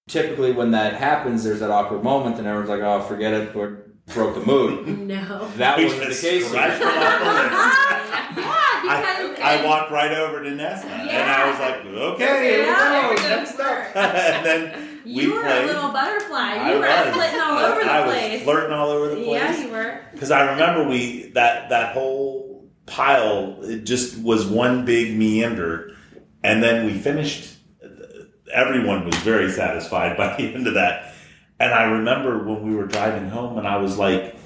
Typically, 0.08 0.52
when 0.52 0.70
that 0.72 0.94
happens, 0.94 1.44
there's 1.44 1.60
that 1.60 1.70
awkward 1.70 2.02
moment, 2.02 2.38
and 2.38 2.46
everyone's 2.46 2.70
like, 2.70 2.80
oh, 2.80 3.02
forget 3.02 3.32
it, 3.34 3.54
we 3.54 3.66
broke 4.14 4.34
the 4.34 4.40
mood. 4.44 4.86
No. 5.08 5.48
That 5.56 5.78
We 5.78 5.84
wasn't 5.84 6.02
the 6.02 6.06
case. 6.14 6.46
scratched 6.48 6.78
here. 6.78 6.86
them 6.86 7.02
off 7.02 7.20
the 7.20 7.26
list. 7.26 8.38
yeah, 8.38 9.32
because 9.32 9.40
I, 9.40 9.58
I 9.62 9.66
walked 9.66 9.90
right 9.90 10.12
over 10.12 10.42
to 10.42 10.50
Nessa, 10.50 10.86
and 10.86 11.10
I 11.30 11.50
was 11.50 11.58
like, 11.58 11.84
okay, 11.86 12.62
Yeah, 12.62 13.02
go, 13.02 13.10
we 13.10 13.16
go. 13.16 13.28
next 13.28 13.58
up. 13.60 13.96
and 13.96 14.46
then 14.46 15.00
we 15.04 15.12
you 15.22 15.34
were 15.34 15.40
played. 15.42 15.64
a 15.64 15.66
little 15.66 15.90
butterfly. 15.92 16.36
I 16.58 16.74
were 16.74 16.80
was. 16.80 17.14
flitting 17.14 17.40
all 17.40 17.58
over 17.58 17.80
the 17.84 17.90
I 17.92 18.02
place. 18.04 18.32
was 18.34 18.42
flirting 18.42 18.72
all 18.72 18.90
over 18.90 19.08
the 19.08 19.16
place. 19.24 19.28
Yeah, 19.42 19.64
you 19.64 19.70
were. 19.72 20.00
Because 20.12 20.30
I 20.30 20.50
remember 20.52 20.88
we 20.88 21.30
that 21.30 21.68
that 21.70 21.94
whole 21.94 22.68
pile 22.86 23.58
it 23.62 23.84
just 23.84 24.18
was 24.22 24.46
one 24.46 24.84
big 24.84 25.16
meander, 25.18 25.96
and 26.42 26.62
then 26.62 26.84
we 26.86 26.92
finished. 26.98 27.56
Everyone 28.52 29.04
was 29.04 29.16
very 29.16 29.50
satisfied 29.50 30.16
by 30.16 30.36
the 30.36 30.54
end 30.54 30.66
of 30.66 30.74
that, 30.74 31.14
and 31.58 31.72
I 31.72 31.84
remember 31.84 32.44
when 32.44 32.62
we 32.62 32.74
were 32.74 32.86
driving 32.86 33.28
home, 33.28 33.58
and 33.58 33.66
I 33.66 33.76
was 33.76 33.98
like, 33.98 34.36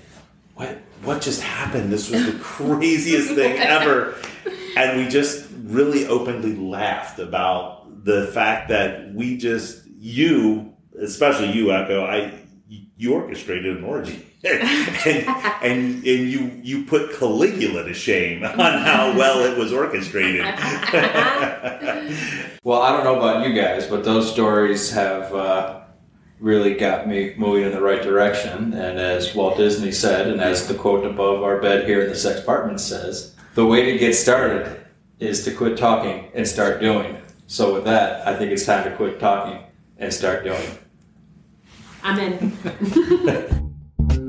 "What? 0.54 0.78
What 1.02 1.20
just 1.20 1.42
happened? 1.42 1.92
This 1.92 2.10
was 2.10 2.26
the 2.26 2.38
craziest 2.42 3.34
thing 3.34 3.58
ever!" 3.58 4.16
And 4.74 4.98
we 4.98 5.06
just 5.10 5.46
really 5.64 6.06
openly 6.06 6.56
laughed 6.56 7.18
about 7.18 8.06
the 8.06 8.28
fact 8.28 8.70
that 8.70 9.12
we 9.12 9.36
just 9.36 9.86
you, 9.86 10.72
especially 10.98 11.52
you, 11.52 11.72
Echo, 11.72 12.06
I 12.06 12.32
you 12.96 13.12
orchestrated 13.12 13.76
an 13.76 13.84
orgy. 13.84 14.24
And, 14.44 15.28
and 15.62 16.04
and 16.04 16.04
you 16.04 16.60
you 16.62 16.84
put 16.84 17.16
Caligula 17.18 17.84
to 17.84 17.94
shame 17.94 18.44
on 18.44 18.56
how 18.56 19.16
well 19.16 19.40
it 19.40 19.56
was 19.56 19.72
orchestrated. 19.72 20.44
Well, 22.64 22.80
I 22.80 22.92
don't 22.92 23.02
know 23.02 23.16
about 23.16 23.44
you 23.44 23.54
guys, 23.60 23.88
but 23.88 24.04
those 24.04 24.30
stories 24.30 24.92
have 24.92 25.34
uh, 25.34 25.80
really 26.38 26.74
got 26.74 27.08
me 27.08 27.34
moving 27.36 27.64
in 27.64 27.72
the 27.72 27.80
right 27.80 28.00
direction. 28.00 28.72
And 28.72 29.00
as 29.00 29.34
Walt 29.34 29.56
Disney 29.56 29.90
said, 29.90 30.28
and 30.28 30.40
as 30.40 30.68
the 30.68 30.74
quote 30.74 31.04
above 31.04 31.42
our 31.42 31.60
bed 31.60 31.88
here 31.88 32.02
in 32.02 32.10
the 32.10 32.14
sex 32.14 32.38
apartment 32.38 32.78
says, 32.78 33.34
the 33.54 33.66
way 33.66 33.90
to 33.90 33.98
get 33.98 34.14
started 34.14 34.80
is 35.18 35.44
to 35.44 35.52
quit 35.52 35.76
talking 35.76 36.30
and 36.34 36.46
start 36.46 36.80
doing. 36.80 37.20
So, 37.48 37.74
with 37.74 37.84
that, 37.84 38.28
I 38.28 38.36
think 38.36 38.52
it's 38.52 38.64
time 38.64 38.84
to 38.84 38.96
quit 38.96 39.18
talking 39.18 39.64
and 39.98 40.14
start 40.14 40.44
doing. 40.44 40.78
I'm 42.04 42.18
in. 42.20 43.58